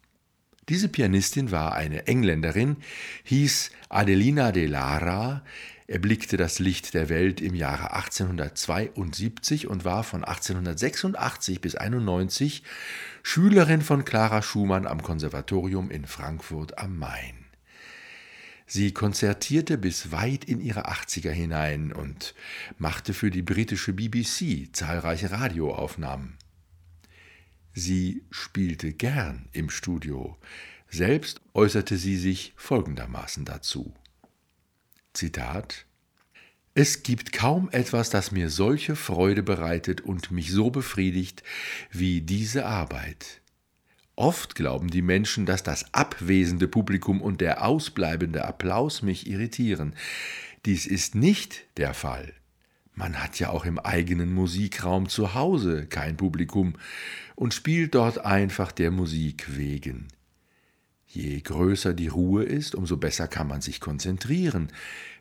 Diese 0.72 0.88
Pianistin 0.88 1.50
war 1.50 1.74
eine 1.74 2.06
Engländerin, 2.06 2.78
hieß 3.24 3.72
Adelina 3.90 4.52
de 4.52 4.66
Lara, 4.66 5.44
erblickte 5.86 6.38
das 6.38 6.60
Licht 6.60 6.94
der 6.94 7.10
Welt 7.10 7.42
im 7.42 7.54
Jahre 7.54 7.92
1872 7.92 9.66
und 9.68 9.84
war 9.84 10.02
von 10.02 10.24
1886 10.24 11.60
bis 11.60 11.74
91 11.74 12.62
Schülerin 13.22 13.82
von 13.82 14.06
Clara 14.06 14.40
Schumann 14.40 14.86
am 14.86 15.02
Konservatorium 15.02 15.90
in 15.90 16.06
Frankfurt 16.06 16.78
am 16.78 16.96
Main. 16.96 17.44
Sie 18.66 18.94
konzertierte 18.94 19.76
bis 19.76 20.10
weit 20.10 20.46
in 20.46 20.58
ihre 20.58 20.88
80er 20.88 21.32
hinein 21.32 21.92
und 21.92 22.34
machte 22.78 23.12
für 23.12 23.30
die 23.30 23.42
britische 23.42 23.92
BBC 23.92 24.74
zahlreiche 24.74 25.32
Radioaufnahmen. 25.32 26.38
Sie 27.74 28.24
spielte 28.30 28.92
gern 28.92 29.48
im 29.52 29.70
Studio. 29.70 30.36
Selbst 30.88 31.40
äußerte 31.54 31.96
sie 31.96 32.16
sich 32.16 32.52
folgendermaßen 32.56 33.44
dazu. 33.44 33.94
Zitat 35.14 35.86
Es 36.74 37.02
gibt 37.02 37.32
kaum 37.32 37.70
etwas, 37.70 38.10
das 38.10 38.30
mir 38.30 38.50
solche 38.50 38.94
Freude 38.94 39.42
bereitet 39.42 40.02
und 40.02 40.30
mich 40.30 40.52
so 40.52 40.70
befriedigt 40.70 41.42
wie 41.90 42.20
diese 42.20 42.66
Arbeit. 42.66 43.40
Oft 44.16 44.54
glauben 44.54 44.88
die 44.88 45.02
Menschen, 45.02 45.46
dass 45.46 45.62
das 45.62 45.94
abwesende 45.94 46.68
Publikum 46.68 47.22
und 47.22 47.40
der 47.40 47.64
ausbleibende 47.64 48.44
Applaus 48.44 49.00
mich 49.00 49.26
irritieren. 49.26 49.94
Dies 50.66 50.86
ist 50.86 51.14
nicht 51.14 51.64
der 51.78 51.94
Fall. 51.94 52.34
Man 52.94 53.22
hat 53.22 53.38
ja 53.38 53.48
auch 53.48 53.64
im 53.64 53.78
eigenen 53.78 54.34
Musikraum 54.34 55.08
zu 55.08 55.34
Hause 55.34 55.86
kein 55.86 56.16
Publikum 56.16 56.74
und 57.34 57.54
spielt 57.54 57.94
dort 57.94 58.24
einfach 58.24 58.70
der 58.70 58.90
Musik 58.90 59.56
wegen. 59.56 60.08
Je 61.06 61.40
größer 61.40 61.94
die 61.94 62.08
Ruhe 62.08 62.44
ist, 62.44 62.74
umso 62.74 62.96
besser 62.96 63.28
kann 63.28 63.48
man 63.48 63.60
sich 63.60 63.80
konzentrieren. 63.80 64.68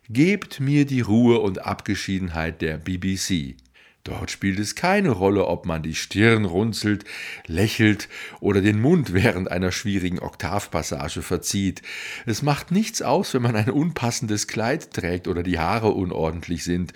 Gebt 0.08 0.60
mir 0.60 0.84
die 0.84 1.00
Ruhe 1.00 1.40
und 1.40 1.64
Abgeschiedenheit 1.64 2.60
der 2.60 2.76
BBC. 2.78 3.56
Dort 4.04 4.30
spielt 4.30 4.58
es 4.58 4.74
keine 4.74 5.10
Rolle, 5.10 5.46
ob 5.46 5.64
man 5.64 5.82
die 5.82 5.94
Stirn 5.94 6.44
runzelt, 6.44 7.04
lächelt 7.46 8.08
oder 8.40 8.60
den 8.60 8.80
Mund 8.80 9.12
während 9.14 9.50
einer 9.50 9.70
schwierigen 9.70 10.18
Oktavpassage 10.18 11.22
verzieht. 11.22 11.82
Es 12.26 12.42
macht 12.42 12.70
nichts 12.70 13.00
aus, 13.00 13.32
wenn 13.32 13.42
man 13.42 13.54
ein 13.54 13.70
unpassendes 13.70 14.48
Kleid 14.48 14.92
trägt 14.92 15.28
oder 15.28 15.42
die 15.42 15.58
Haare 15.58 15.92
unordentlich 15.92 16.64
sind 16.64 16.92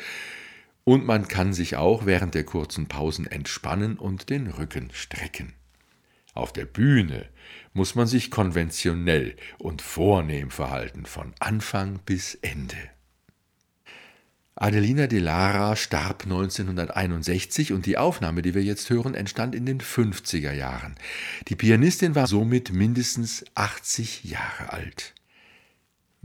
und 0.87 1.05
man 1.05 1.27
kann 1.27 1.53
sich 1.53 1.75
auch 1.75 2.07
während 2.07 2.37
der 2.37 2.45
kurzen 2.45 2.87
Pausen 2.87 3.27
entspannen 3.27 3.99
und 3.99 4.31
den 4.31 4.47
Rücken 4.47 4.91
strecken. 4.93 5.53
Auf 6.33 6.53
der 6.53 6.65
Bühne 6.65 7.27
muss 7.73 7.97
man 7.97 8.07
sich 8.07 8.31
konventionell 8.31 9.35
und 9.59 9.83
vornehm 9.83 10.51
verhalten, 10.51 11.05
von 11.05 11.35
Anfang 11.41 11.99
bis 12.07 12.37
Ende. 12.37 12.77
Adelina 14.55 15.09
de 15.09 15.19
Lara 15.19 15.75
starb 15.75 16.23
1961 16.23 17.73
und 17.73 17.85
die 17.85 17.99
Aufnahme, 17.99 18.43
die 18.43 18.55
wir 18.55 18.63
jetzt 18.63 18.89
hören, 18.89 19.15
entstand 19.15 19.57
in 19.57 19.67
den 19.67 19.81
50er 19.81 20.53
Jahren. 20.53 20.95
Die 21.49 21.57
Pianistin 21.57 22.15
war 22.15 22.29
somit 22.29 22.73
mindestens 22.73 23.45
80 23.57 24.23
Jahre 24.23 24.73
alt. 24.73 25.16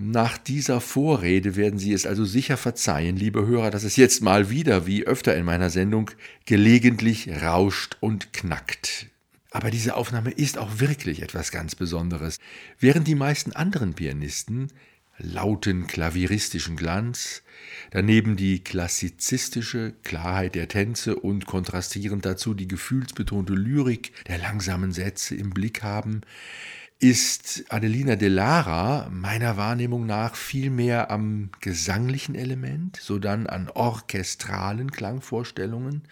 Nach 0.04 0.40
dieser 0.40 0.82
Vorrede 0.82 1.56
werden 1.56 1.78
Sie 1.78 1.94
es 1.94 2.08
also 2.08 2.26
sicher 2.26 2.58
verzeihen, 2.58 3.18
liebe 3.18 3.46
Hörer, 3.46 3.70
dass 3.70 3.84
es 3.84 3.98
jetzt 3.98 4.24
mal 4.24 4.50
wieder, 4.50 4.88
wie 4.88 5.06
öfter 5.06 5.38
in 5.38 5.46
meiner 5.46 5.70
Sendung, 5.70 6.10
gelegentlich 6.48 7.30
rauscht 7.44 7.98
und 8.00 8.34
knackt. 8.34 9.06
Aber 9.52 9.70
diese 9.70 9.96
Aufnahme 9.96 10.32
ist 10.32 10.58
auch 10.58 10.80
wirklich 10.80 11.22
etwas 11.22 11.52
ganz 11.52 11.76
Besonderes. 11.76 12.40
Während 12.80 13.08
die 13.08 13.14
meisten 13.14 13.52
anderen 13.52 13.94
Pianisten 13.94 14.70
lauten 15.20 15.86
klavieristischen 15.86 16.78
Glanz, 16.78 17.44
daneben 17.92 18.38
die 18.38 18.64
klassizistische 18.64 19.94
Klarheit 20.02 20.56
der 20.56 20.68
Tänze 20.68 21.16
und 21.16 21.46
kontrastierend 21.46 22.26
dazu 22.26 22.56
die 22.56 22.68
gefühlsbetonte 22.68 23.54
Lyrik 23.54 24.14
der 24.26 24.40
langsamen 24.40 24.94
Sätze 24.94 25.36
im 25.36 25.52
Blick 25.52 25.84
haben, 25.84 26.22
ist 27.02 27.66
Adelina 27.70 28.16
de 28.16 28.30
Lara 28.30 29.10
meiner 29.10 29.58
Wahrnehmung 29.58 30.06
nach 30.06 30.36
viel 30.36 30.70
mehr 30.70 31.10
am 31.10 31.50
gesanglichen 31.60 32.36
Element, 32.36 32.96
sodann 32.98 33.48
an 33.48 33.70
orchestralen 33.70 34.92
Klangvorstellungen 34.92 36.04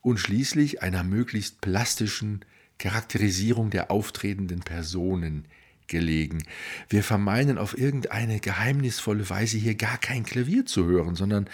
und 0.00 0.18
schließlich 0.18 0.82
einer 0.82 1.04
möglichst 1.04 1.60
plastischen 1.60 2.44
Charakterisierung 2.78 3.70
der 3.70 3.92
auftretenden 3.92 4.62
Personen 4.62 5.46
gelegen. 5.88 6.42
Wir 6.88 7.02
vermeinen 7.02 7.58
auf 7.58 7.76
irgendeine 7.76 8.40
geheimnisvolle 8.40 9.28
Weise 9.28 9.58
hier 9.58 9.74
gar 9.74 9.98
kein 9.98 10.24
Klavier 10.24 10.66
zu 10.66 10.86
hören, 10.86 11.14
sondern 11.14 11.48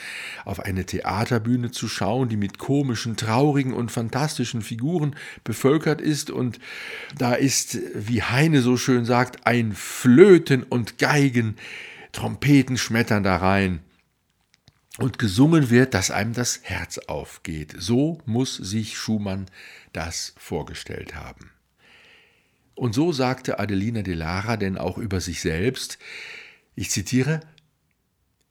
auf 0.44 0.60
eine 0.60 0.84
Theaterbühne 0.84 1.70
zu 1.70 1.88
schauen, 1.88 2.28
die 2.28 2.36
mit 2.36 2.58
komischen, 2.58 3.16
traurigen 3.16 3.72
und 3.72 3.90
fantastischen 3.90 4.62
Figuren 4.62 5.16
bevölkert 5.44 6.00
ist. 6.00 6.30
Und 6.30 6.58
da 7.16 7.34
ist, 7.34 7.78
wie 7.94 8.22
Heine 8.22 8.62
so 8.62 8.76
schön 8.76 9.04
sagt, 9.04 9.46
ein 9.46 9.72
Flöten 9.72 10.62
und 10.62 10.98
Geigen, 10.98 11.56
Trompeten 12.12 12.78
schmettern 12.78 13.22
da 13.22 13.36
rein. 13.36 13.80
Und 14.98 15.20
gesungen 15.20 15.70
wird, 15.70 15.94
dass 15.94 16.10
einem 16.10 16.32
das 16.32 16.60
Herz 16.64 16.98
aufgeht. 16.98 17.74
So 17.78 18.18
muss 18.26 18.56
sich 18.56 18.98
Schumann 18.98 19.46
das 19.92 20.34
vorgestellt 20.36 21.14
haben. 21.14 21.50
Und 22.78 22.94
so 22.94 23.10
sagte 23.10 23.58
Adelina 23.58 24.02
de 24.02 24.14
Lara 24.14 24.56
denn 24.56 24.78
auch 24.78 24.98
über 24.98 25.20
sich 25.20 25.40
selbst, 25.40 25.98
ich 26.76 26.90
zitiere, 26.90 27.40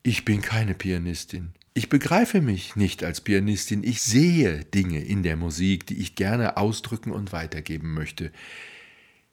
ich 0.04 0.26
bin 0.26 0.42
keine 0.42 0.74
Pianistin. 0.74 1.54
Ich 1.74 1.88
begreife 1.88 2.42
mich 2.42 2.76
nicht 2.76 3.06
als 3.06 3.22
Pianistin. 3.22 3.84
Ich 3.84 4.02
sehe 4.02 4.66
Dinge 4.66 5.00
in 5.00 5.24
der 5.24 5.38
Musik, 5.38 5.88
die 5.88 6.00
ich 6.00 6.16
gerne 6.16 6.58
ausdrücken 6.58 7.12
und 7.12 7.32
weitergeben 7.32 7.94
möchte. 7.94 8.34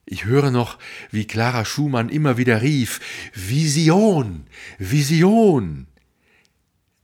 Ich 0.07 0.27
höre 0.27 0.53
noch, 0.53 0.79
wie 1.11 1.27
Clara 1.27 1.65
Schumann 1.65 2.09
immer 2.09 2.37
wieder 2.37 2.63
rief, 2.63 3.01
Vision, 3.35 4.47
Vision. 4.79 5.89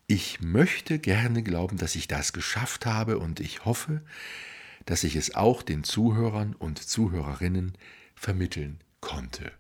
Ich 0.07 0.41
möchte 0.41 1.01
gerne 1.01 1.43
glauben, 1.43 1.77
dass 1.77 1.97
ich 1.97 2.07
das 2.07 2.33
geschafft 2.33 2.87
habe 2.87 3.19
und 3.19 3.41
ich 3.41 3.65
hoffe, 3.65 4.03
dass 4.87 5.05
ich 5.05 5.17
es 5.17 5.35
auch 5.35 5.63
den 5.63 5.85
Zuhörern 5.85 6.55
und 6.55 6.79
Zuhörerinnen 6.79 7.73
vermitteln 8.15 8.81
konnte. 9.01 9.53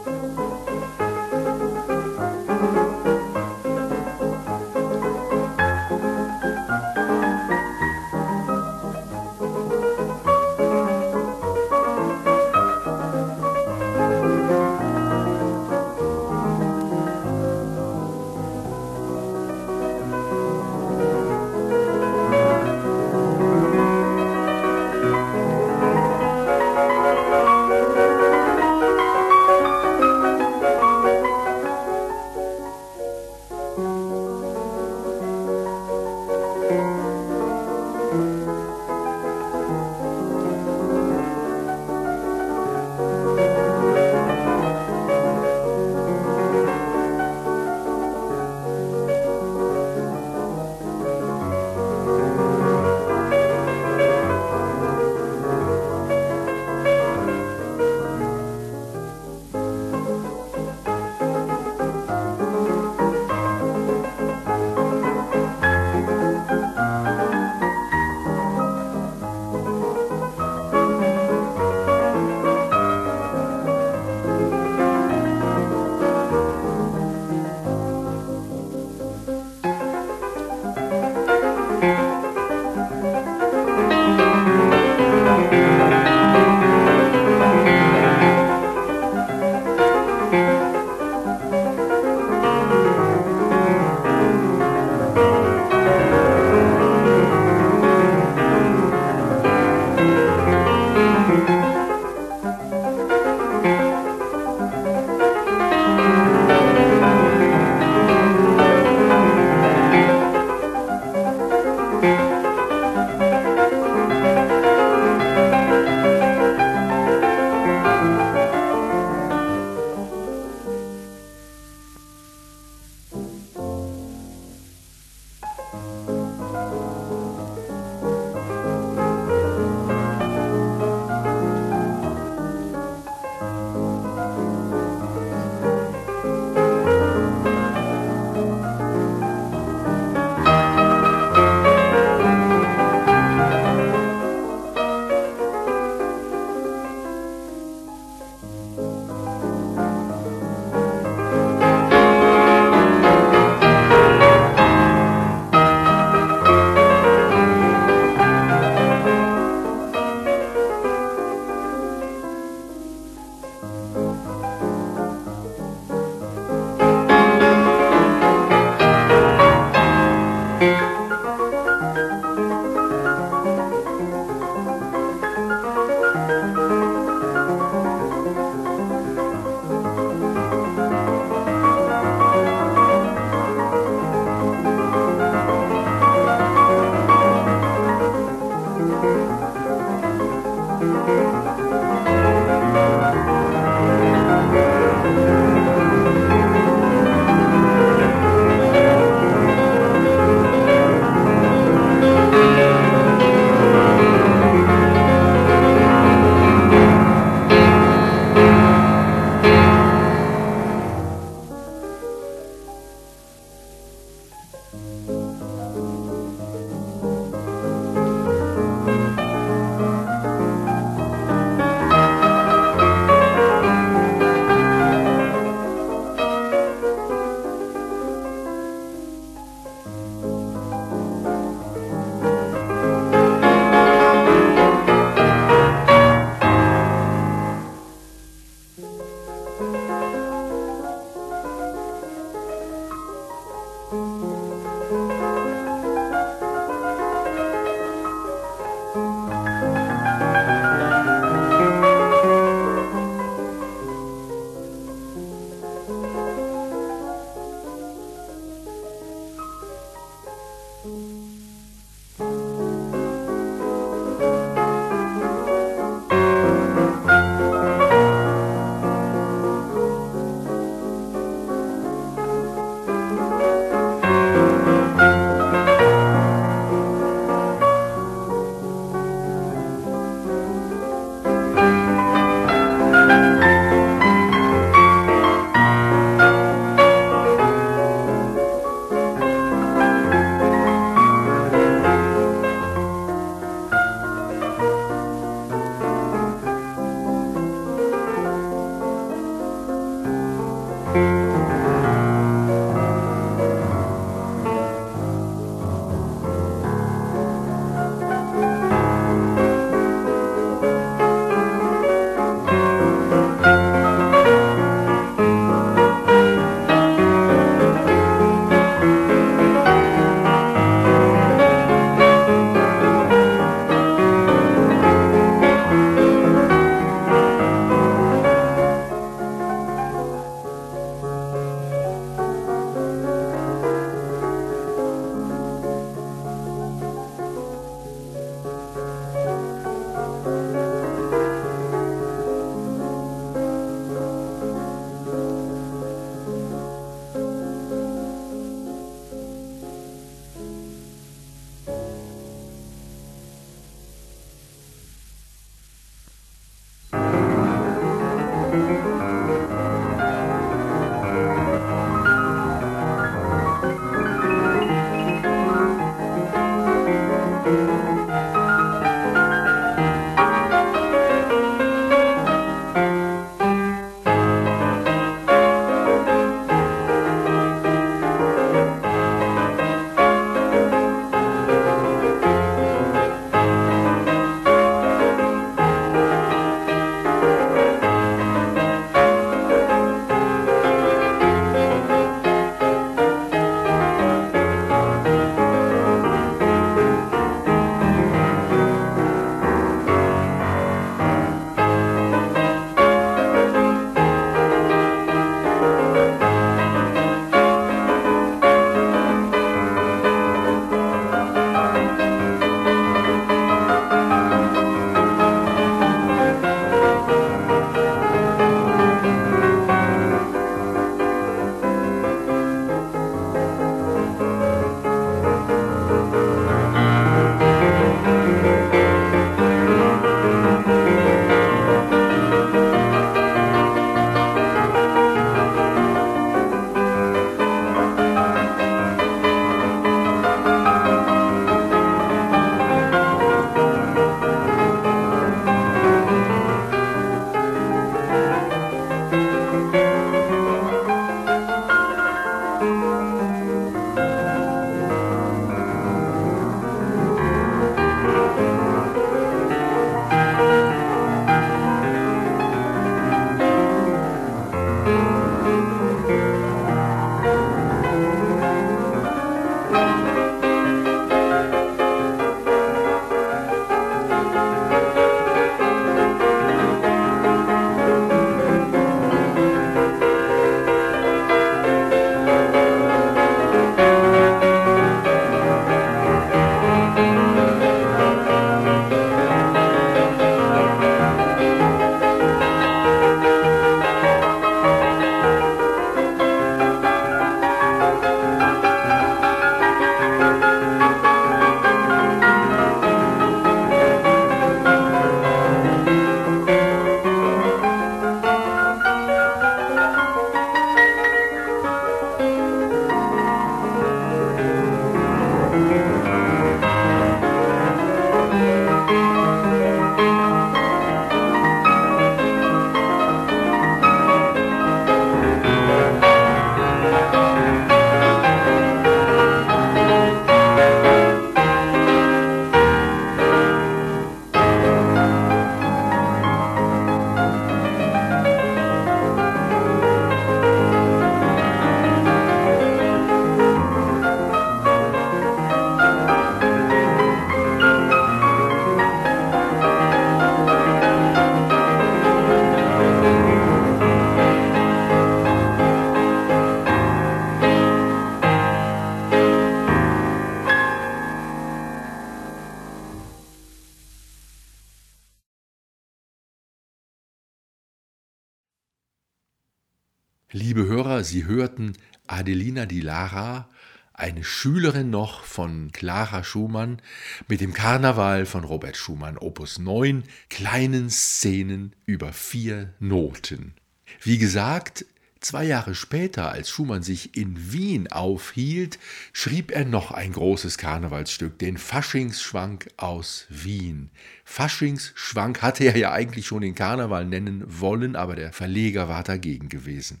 Sie 571.12 571.26
hörten 571.26 571.74
Adelina 572.06 572.64
Di 572.64 572.80
Lara, 572.80 573.46
eine 573.92 574.24
Schülerin 574.24 574.88
noch 574.88 575.24
von 575.24 575.70
Clara 575.70 576.24
Schumann, 576.24 576.80
mit 577.28 577.42
dem 577.42 577.52
Karneval 577.52 578.24
von 578.24 578.44
Robert 578.44 578.78
Schumann, 578.78 579.18
Opus 579.18 579.58
9, 579.58 580.04
kleinen 580.30 580.88
Szenen 580.88 581.76
über 581.84 582.14
vier 582.14 582.72
Noten. 582.78 583.52
Wie 584.00 584.16
gesagt, 584.16 584.86
Zwei 585.22 585.44
Jahre 585.44 585.76
später, 585.76 586.32
als 586.32 586.50
Schumann 586.50 586.82
sich 586.82 587.16
in 587.16 587.52
Wien 587.52 587.86
aufhielt, 587.92 588.80
schrieb 589.12 589.52
er 589.52 589.64
noch 589.64 589.92
ein 589.92 590.12
großes 590.12 590.58
Karnevalsstück, 590.58 591.38
den 591.38 591.58
Faschingsschwank 591.58 592.68
aus 592.76 593.26
Wien. 593.28 593.90
Faschingsschwank 594.24 595.40
hatte 595.40 595.62
er 595.62 595.76
ja 595.76 595.92
eigentlich 595.92 596.26
schon 596.26 596.42
den 596.42 596.56
Karneval 596.56 597.06
nennen 597.06 597.44
wollen, 597.46 597.94
aber 597.94 598.16
der 598.16 598.32
Verleger 598.32 598.88
war 598.88 599.04
dagegen 599.04 599.48
gewesen. 599.48 600.00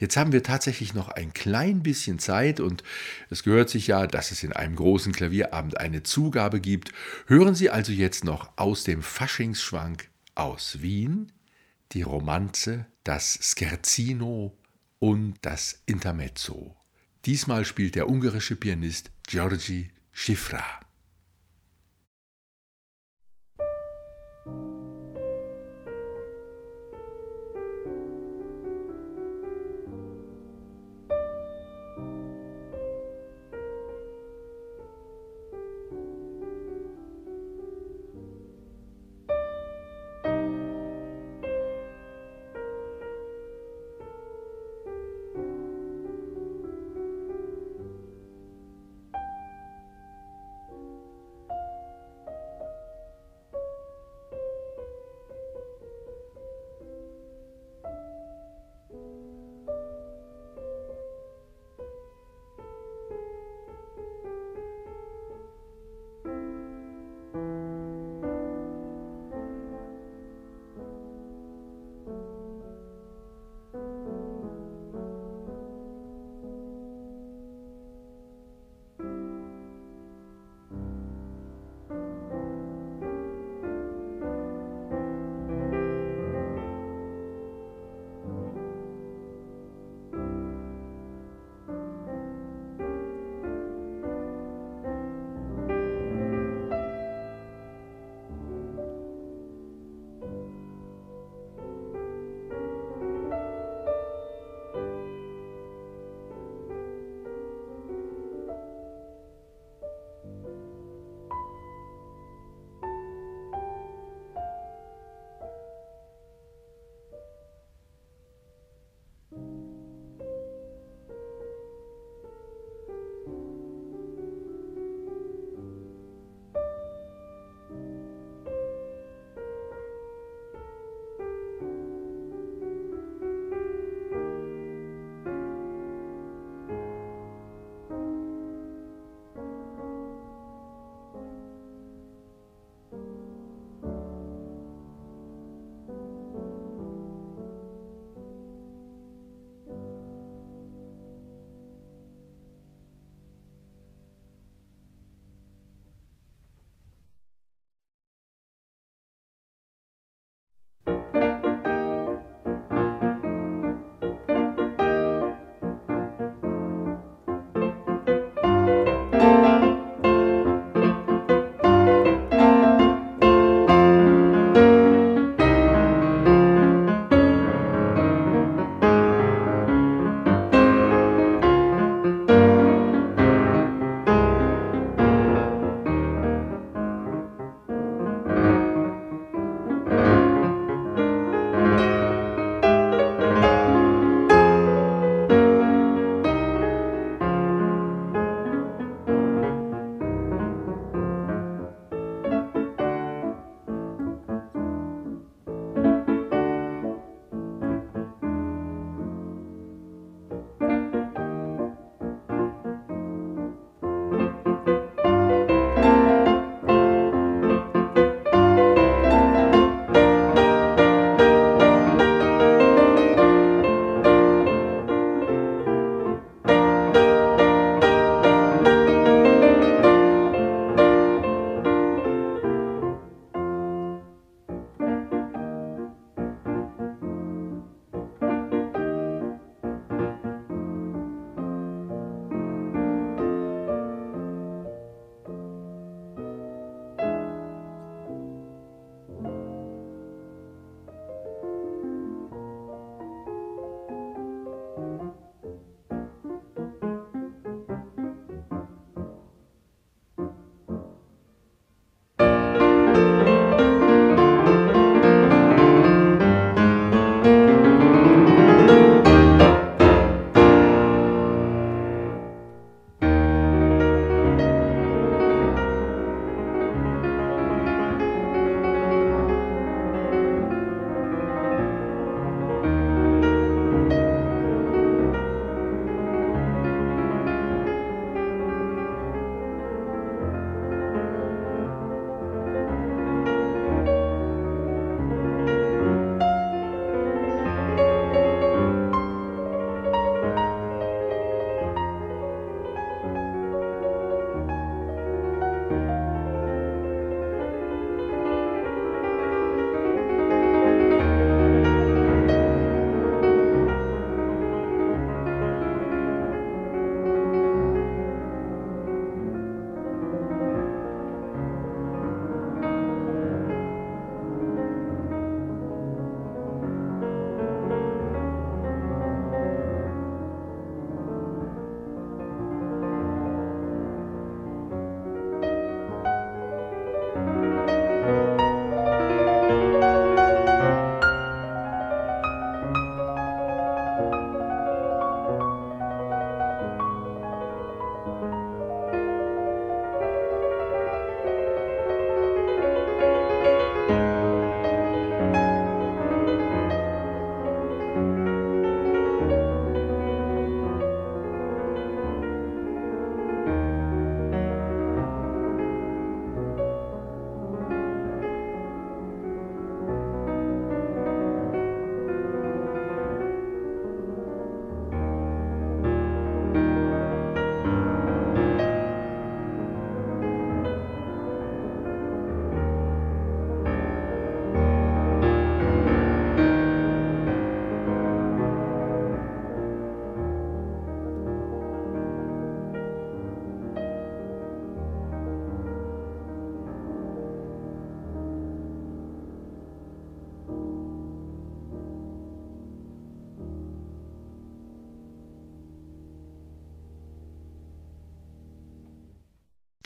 Jetzt 0.00 0.16
haben 0.16 0.32
wir 0.32 0.42
tatsächlich 0.42 0.94
noch 0.94 1.10
ein 1.10 1.32
klein 1.32 1.84
bisschen 1.84 2.18
Zeit 2.18 2.58
und 2.58 2.82
es 3.30 3.44
gehört 3.44 3.70
sich 3.70 3.86
ja, 3.86 4.08
dass 4.08 4.32
es 4.32 4.42
in 4.42 4.52
einem 4.52 4.74
großen 4.74 5.12
Klavierabend 5.12 5.78
eine 5.78 6.02
Zugabe 6.02 6.60
gibt. 6.60 6.90
Hören 7.28 7.54
Sie 7.54 7.70
also 7.70 7.92
jetzt 7.92 8.24
noch 8.24 8.50
aus 8.56 8.82
dem 8.82 9.04
Faschingsschwank 9.04 10.08
aus 10.34 10.82
Wien 10.82 11.30
die 11.92 12.02
Romanze, 12.02 12.86
das 13.04 13.38
Scherzino 13.40 14.56
und 14.98 15.34
das 15.42 15.82
Intermezzo. 15.86 16.76
Diesmal 17.24 17.64
spielt 17.64 17.94
der 17.94 18.08
ungarische 18.08 18.56
Pianist 18.56 19.10
Georgi 19.26 19.90
Schifra. 20.12 20.80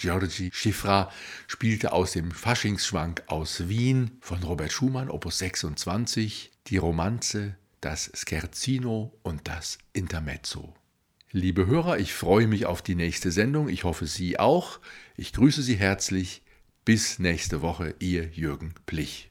Georgi 0.00 0.50
Schifra 0.54 1.12
spielte 1.46 1.92
aus 1.92 2.12
dem 2.12 2.30
Faschingsschwank 2.30 3.22
aus 3.26 3.68
Wien 3.68 4.12
von 4.22 4.42
Robert 4.42 4.72
Schumann, 4.72 5.10
Opus 5.10 5.38
26, 5.38 6.52
die 6.68 6.78
Romanze, 6.78 7.56
das 7.82 8.10
Scherzino 8.14 9.12
und 9.22 9.46
das 9.46 9.76
Intermezzo. 9.92 10.74
Liebe 11.32 11.66
Hörer, 11.66 11.98
ich 11.98 12.14
freue 12.14 12.46
mich 12.46 12.64
auf 12.64 12.80
die 12.80 12.94
nächste 12.94 13.30
Sendung. 13.30 13.68
Ich 13.68 13.84
hoffe, 13.84 14.06
Sie 14.06 14.38
auch. 14.38 14.80
Ich 15.16 15.34
grüße 15.34 15.62
Sie 15.62 15.76
herzlich. 15.76 16.42
Bis 16.86 17.18
nächste 17.18 17.60
Woche, 17.60 17.94
Ihr 17.98 18.24
Jürgen 18.28 18.72
Plich. 18.86 19.30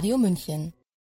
Radio 0.00 0.16
München 0.16 0.72